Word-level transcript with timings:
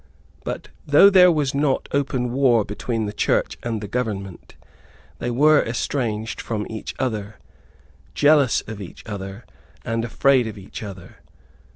But, 0.43 0.69
though 0.83 1.11
there 1.11 1.31
was 1.31 1.53
not 1.53 1.87
open 1.91 2.31
war 2.31 2.65
between 2.65 3.05
the 3.05 3.13
Church 3.13 3.59
and 3.61 3.81
the 3.81 3.87
Government, 3.87 4.55
they 5.19 5.29
were 5.29 5.61
estranged 5.61 6.41
from 6.41 6.65
each 6.71 6.95
other, 6.97 7.35
jealous 8.15 8.61
of 8.65 8.81
each 8.81 9.05
other, 9.05 9.45
and 9.85 10.03
afraid 10.03 10.47
of 10.47 10.57
each 10.57 10.81
other. 10.81 11.17